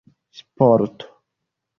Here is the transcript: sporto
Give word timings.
sporto 0.49 1.05